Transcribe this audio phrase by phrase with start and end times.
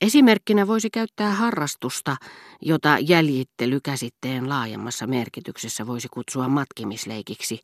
[0.00, 2.16] Esimerkkinä voisi käyttää harrastusta,
[2.62, 7.60] jota jäljittelykäsitteen laajemmassa merkityksessä voisi kutsua matkimisleikiksi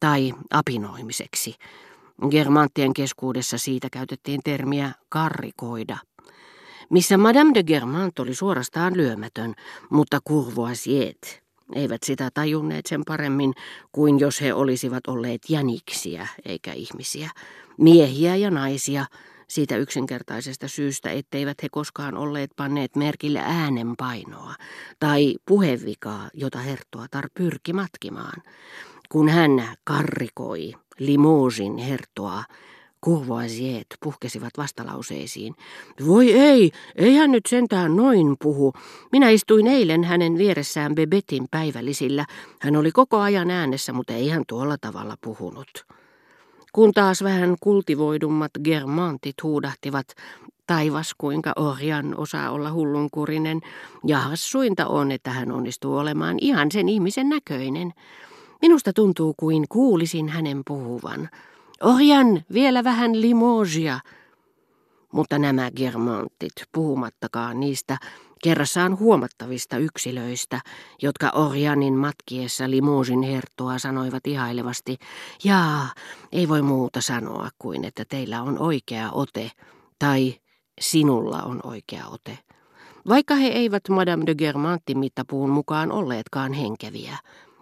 [0.00, 1.54] tai apinoimiseksi.
[2.30, 5.98] Germanttien keskuudessa siitä käytettiin termiä karrikoida.
[6.90, 9.54] Missä Madame de Germant oli suorastaan lyömätön,
[9.90, 11.42] mutta courvoisiet
[11.74, 13.52] eivät sitä tajunneet sen paremmin
[13.92, 17.30] kuin jos he olisivat olleet jäniksiä eikä ihmisiä,
[17.78, 19.06] miehiä ja naisia,
[19.48, 24.54] siitä yksinkertaisesta syystä, etteivät he koskaan olleet panneet merkille äänenpainoa
[25.00, 28.42] tai puhevikaa, jota herttuatar pyrki matkimaan.
[29.08, 29.50] Kun hän
[29.84, 32.44] karrikoi limousin herttoa,
[33.04, 35.54] Courvoisiet puhkesivat vastalauseisiin.
[36.06, 38.72] Voi ei, eihän nyt sentään noin puhu.
[39.12, 42.26] Minä istuin eilen hänen vieressään Bebetin päivällisillä.
[42.60, 45.86] Hän oli koko ajan äänessä, mutta ei hän tuolla tavalla puhunut.
[46.76, 50.06] Kun taas vähän kultivoidummat germantit huudahtivat,
[50.66, 53.60] taivas kuinka Orjan osaa olla hullunkurinen,
[54.06, 57.92] ja hassuinta on, että hän onnistuu olemaan ihan sen ihmisen näköinen.
[58.62, 61.28] Minusta tuntuu kuin kuulisin hänen puhuvan.
[61.82, 64.00] Ohjan vielä vähän limosia.
[65.12, 67.98] Mutta nämä germantit, puhumattakaan niistä
[68.42, 70.60] kerrassaan huomattavista yksilöistä,
[71.02, 74.96] jotka Orjanin matkiessa limousin herttoa sanoivat ihailevasti,
[75.44, 75.88] jaa,
[76.32, 79.50] ei voi muuta sanoa kuin, että teillä on oikea ote,
[79.98, 80.34] tai
[80.80, 82.38] sinulla on oikea ote.
[83.08, 87.18] Vaikka he eivät Madame de Germantin mittapuun mukaan olleetkaan henkeviä,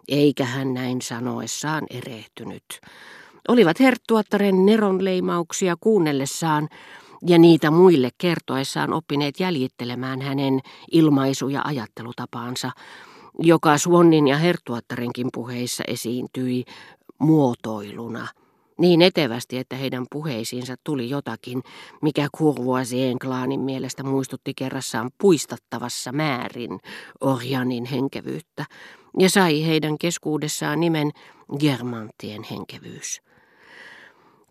[0.08, 2.64] eikä hän näin sanoessaan erehtynyt
[3.48, 6.68] olivat herttuattaren neronleimauksia kuunnellessaan
[7.26, 10.60] ja niitä muille kertoessaan oppineet jäljittelemään hänen
[10.92, 12.70] ilmaisu- ja ajattelutapaansa,
[13.38, 16.64] joka Suonnin ja herttuattarenkin puheissa esiintyi
[17.18, 18.28] muotoiluna.
[18.78, 21.62] Niin etevästi, että heidän puheisiinsa tuli jotakin,
[22.02, 26.80] mikä Courvoisien klaanin mielestä muistutti kerrassaan puistattavassa määrin
[27.20, 28.64] Orjanin henkevyyttä,
[29.18, 31.10] ja sai heidän keskuudessaan nimen
[31.58, 33.20] Germantien henkevyys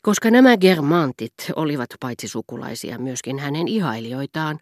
[0.03, 4.59] koska nämä germantit olivat paitsi sukulaisia myöskin hänen ihailijoitaan,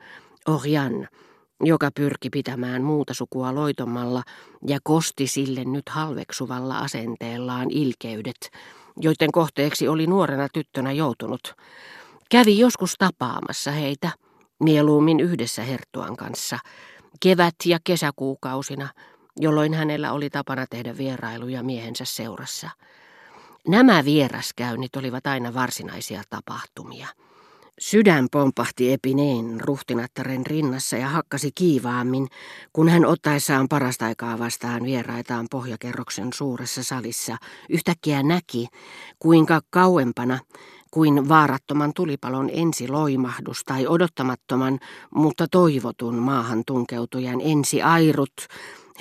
[0.47, 1.07] Orjan,
[1.63, 4.23] joka pyrki pitämään muuta sukua loitommalla
[4.67, 8.51] ja kosti sille nyt halveksuvalla asenteellaan ilkeydet,
[8.97, 11.53] joiden kohteeksi oli nuorena tyttönä joutunut.
[12.31, 14.11] Kävi joskus tapaamassa heitä,
[14.63, 16.59] mieluummin yhdessä herttuan kanssa,
[17.19, 18.89] kevät- ja kesäkuukausina,
[19.39, 22.69] jolloin hänellä oli tapana tehdä vierailuja miehensä seurassa.
[23.67, 27.07] Nämä vieraskäynnit olivat aina varsinaisia tapahtumia.
[27.79, 32.27] Sydän pompahti Epineen ruhtinattaren rinnassa ja hakkasi kiivaammin,
[32.73, 37.37] kun hän ottaessaan parasta aikaa vastaan vieraitaan pohjakerroksen suuressa salissa
[37.69, 38.67] yhtäkkiä näki,
[39.19, 40.39] kuinka kauempana
[40.91, 44.79] kuin vaarattoman tulipalon ensi loimahdus tai odottamattoman,
[45.15, 48.33] mutta toivotun maahan tunkeutujan ensi airut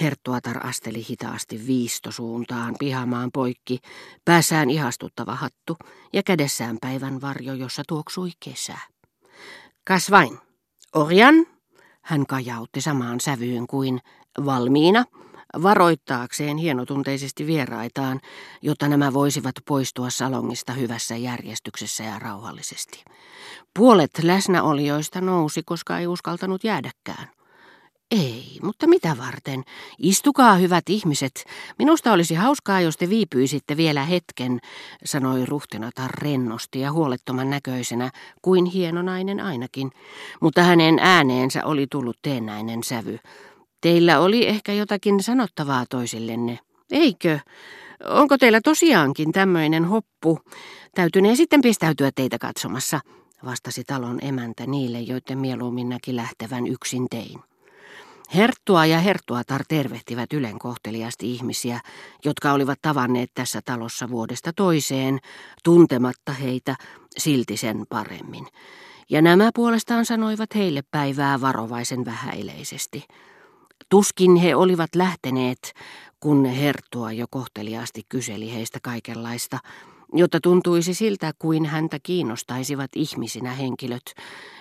[0.01, 3.79] Herttuatar asteli hitaasti viistosuuntaan pihamaan poikki,
[4.25, 5.77] päässään ihastuttava hattu
[6.13, 8.79] ja kädessään päivän varjo, jossa tuoksui kesä.
[9.85, 10.39] Kas vain,
[10.95, 11.47] Orjan,
[12.03, 14.01] hän kajautti samaan sävyyn kuin
[14.45, 15.05] valmiina,
[15.63, 18.21] varoittaakseen hienotunteisesti vieraitaan,
[18.63, 23.05] jotta nämä voisivat poistua salongista hyvässä järjestyksessä ja rauhallisesti.
[23.79, 27.40] Puolet läsnäolijoista nousi, koska ei uskaltanut jäädäkään.
[28.11, 29.63] Ei, mutta mitä varten?
[29.99, 31.45] Istukaa, hyvät ihmiset.
[31.79, 34.61] Minusta olisi hauskaa, jos te viipyisitte vielä hetken,
[35.05, 38.11] sanoi ruhtinatar rennosti ja huolettoman näköisenä,
[38.43, 39.91] kuin hieno nainen ainakin.
[40.41, 43.19] Mutta hänen ääneensä oli tullut teennäinen sävy.
[43.81, 46.59] Teillä oli ehkä jotakin sanottavaa toisillenne.
[46.91, 47.39] Eikö?
[48.05, 50.41] Onko teillä tosiaankin tämmöinen hoppu?
[50.95, 53.01] Täytynee sitten pistäytyä teitä katsomassa,
[53.45, 57.50] vastasi talon emäntä niille, joiden mieluummin näki lähtevän yksin tein.
[58.35, 61.81] Herttua ja herttuatar tervehtivät ylen kohteliasti ihmisiä,
[62.25, 65.19] jotka olivat tavanneet tässä talossa vuodesta toiseen,
[65.65, 66.77] tuntematta heitä
[67.19, 68.47] silti sen paremmin.
[69.11, 73.05] Ja nämä puolestaan sanoivat heille päivää varovaisen vähäileisesti.
[73.89, 75.73] Tuskin he olivat lähteneet,
[76.21, 79.59] kun herttua jo kohteliaasti kyseli heistä kaikenlaista,
[80.13, 84.15] jotta tuntuisi siltä kuin häntä kiinnostaisivat ihmisinä henkilöt,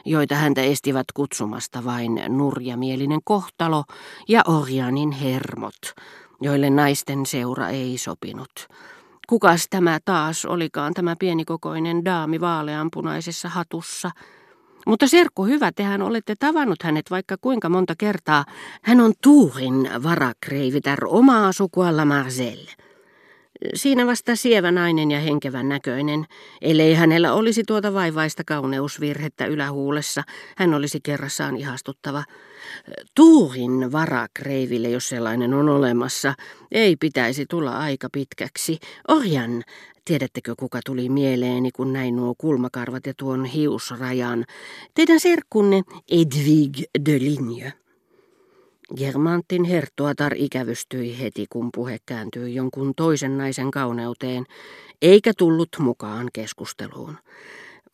[0.06, 3.84] joita häntä estivät kutsumasta vain nurjamielinen kohtalo
[4.28, 5.94] ja Orjanin hermot,
[6.42, 8.68] joille naisten seura ei sopinut.
[9.30, 14.12] Kukas tämä taas olikaan tämä pienikokoinen daami vaaleanpunaisessa hatussa?
[14.88, 18.45] Mutta Serkku, hyvä, tehän olette tavannut hänet vaikka kuinka monta kertaa.
[18.81, 22.72] Hän on Tuurin varakreivitar omaa sukua Marcelle.
[23.74, 26.26] Siinä vasta sievä nainen ja henkevän näköinen.
[26.62, 30.24] Ellei hänellä olisi tuota vaivaista kauneusvirhettä ylähuulessa,
[30.58, 32.24] hän olisi kerrassaan ihastuttava.
[33.16, 36.34] Tuurin varakreiville, jos sellainen on olemassa,
[36.72, 38.80] ei pitäisi tulla aika pitkäksi.
[39.08, 39.64] Orjan,
[40.06, 44.46] tiedättekö kuka tuli mieleeni, kun näin nuo kulmakarvat ja tuon hiusrajan?
[44.94, 45.82] Teidän serkkunne
[46.12, 47.74] Edwig de Ligne.
[48.98, 54.46] Germantin herttuatar ikävystyi heti, kun puhe kääntyi jonkun toisen naisen kauneuteen,
[55.02, 57.18] eikä tullut mukaan keskusteluun.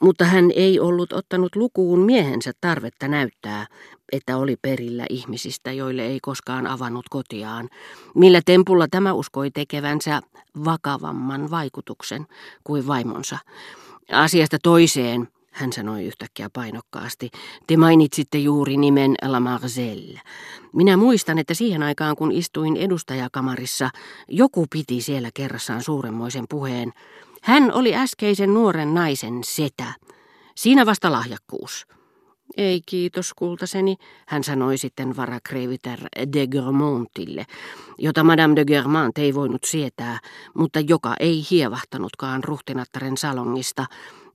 [0.01, 3.67] Mutta hän ei ollut ottanut lukuun miehensä tarvetta näyttää,
[4.11, 7.69] että oli perillä ihmisistä, joille ei koskaan avannut kotiaan,
[8.15, 10.21] millä tempulla tämä uskoi tekevänsä
[10.65, 12.25] vakavamman vaikutuksen
[12.63, 13.37] kuin vaimonsa.
[14.11, 17.29] Asiasta toiseen hän sanoi yhtäkkiä painokkaasti.
[17.67, 20.21] Te mainitsitte juuri nimen La Marcelle.
[20.73, 23.89] Minä muistan, että siihen aikaan kun istuin edustajakamarissa,
[24.27, 26.93] joku piti siellä kerrassaan suuremmoisen puheen.
[27.41, 29.93] Hän oli äskeisen nuoren naisen setä.
[30.55, 31.87] Siinä vasta lahjakkuus.
[32.57, 33.95] Ei kiitos, kultaseni,
[34.27, 35.99] hän sanoi sitten varakreviter
[36.33, 37.45] de Germontille,
[37.97, 40.19] jota Madame de Germont ei voinut sietää,
[40.53, 43.85] mutta joka ei hievahtanutkaan ruhtinattaren salongista,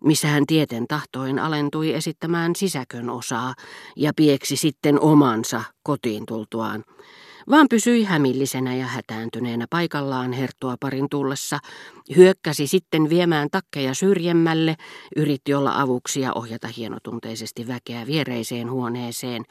[0.04, 3.54] missä hän tieten tahtoin alentui esittämään sisäkön osaa
[3.96, 6.84] ja pieksi sitten omansa kotiin tultuaan
[7.50, 11.58] vaan pysyi hämillisenä ja hätääntyneenä paikallaan herttua parin tullessa,
[12.16, 14.76] hyökkäsi sitten viemään takkeja syrjemmälle,
[15.16, 19.44] yritti olla avuksi ja ohjata hienotunteisesti väkeä viereiseen huoneeseen.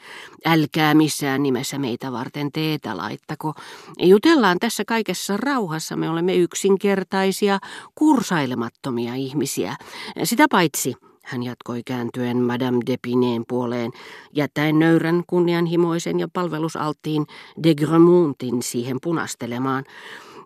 [0.44, 3.54] Älkää missään nimessä meitä varten teetä laittako.
[3.98, 7.58] Jutellaan tässä kaikessa rauhassa, me olemme yksinkertaisia,
[7.94, 9.76] kursailemattomia ihmisiä.
[10.24, 10.94] Sitä paitsi,
[11.30, 13.90] hän jatkoi kääntyen Madame Depineen puoleen,
[14.32, 17.26] jättäen nöyrän, kunnianhimoisen ja palvelusalttiin
[17.62, 19.84] de Gremontin siihen punastelemaan.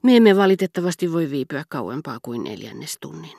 [0.02, 3.38] Me emme valitettavasti voi viipyä kauempaa kuin neljännestunnin.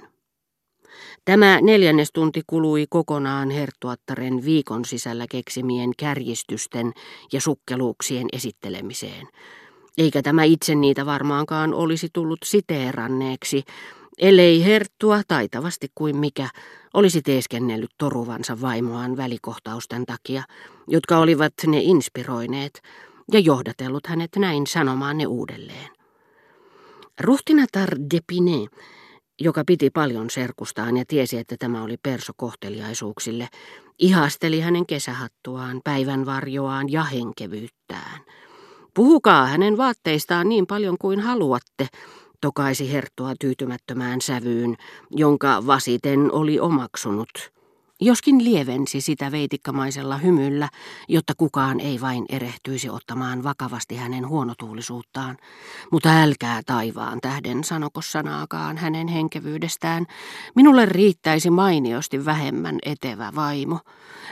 [1.25, 6.93] Tämä neljännestunti kului kokonaan herttuattaren viikon sisällä keksimien kärjistysten
[7.33, 9.27] ja sukkeluuksien esittelemiseen.
[9.97, 13.63] Eikä tämä itse niitä varmaankaan olisi tullut siteeranneeksi,
[14.17, 16.49] ellei herttua taitavasti kuin mikä
[16.93, 20.43] olisi teeskennellyt toruvansa vaimoaan välikohtausten takia,
[20.87, 22.81] jotka olivat ne inspiroineet,
[23.31, 25.89] ja johdatellut hänet näin sanomaan ne uudelleen.
[27.21, 28.67] Ruhtinatar Depine,
[29.41, 33.47] joka piti paljon serkustaan ja tiesi, että tämä oli perso kohteliaisuuksille,
[33.99, 38.21] ihasteli hänen kesähattuaan, päivänvarjoaan ja henkevyyttään.
[38.93, 41.87] Puhukaa hänen vaatteistaan niin paljon kuin haluatte,
[42.41, 44.75] tokaisi herttua tyytymättömään sävyyn,
[45.11, 47.55] jonka vasiten oli omaksunut.
[48.01, 50.69] Joskin lievensi sitä veitikkamaisella hymyllä,
[51.07, 55.37] jotta kukaan ei vain erehtyisi ottamaan vakavasti hänen huonotuulisuuttaan.
[55.91, 60.05] Mutta älkää taivaan tähden sanoko sanaakaan hänen henkevyydestään.
[60.55, 63.79] Minulle riittäisi mainiosti vähemmän etevä vaimo.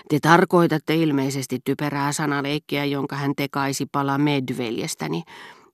[0.10, 5.24] Te tarkoitatte ilmeisesti typerää sanaleikkiä, jonka hän tekaisi pala medveljestäni.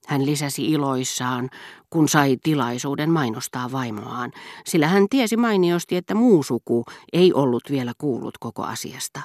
[0.07, 1.49] Hän lisäsi iloissaan,
[1.89, 4.31] kun sai tilaisuuden mainostaa vaimoaan,
[4.65, 9.21] sillä hän tiesi mainiosti, että muu suku ei ollut vielä kuullut koko asiasta.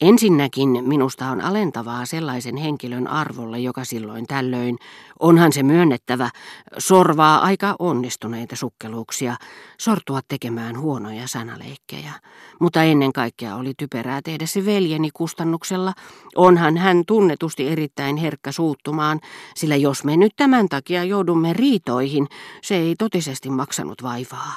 [0.00, 4.78] Ensinnäkin minusta on alentavaa sellaisen henkilön arvolle, joka silloin tällöin,
[5.20, 6.30] onhan se myönnettävä,
[6.78, 9.36] sorvaa aika onnistuneita sukkeluuksia,
[9.78, 12.12] sortua tekemään huonoja sanaleikkejä.
[12.60, 15.92] Mutta ennen kaikkea oli typerää tehdä se veljeni kustannuksella,
[16.36, 19.20] onhan hän tunnetusti erittäin herkkä suuttumaan,
[19.56, 22.26] sillä jos me nyt tämän takia joudumme riitoihin,
[22.62, 24.54] se ei totisesti maksanut vaivaa.